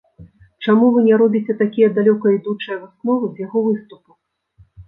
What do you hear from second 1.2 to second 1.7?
робіце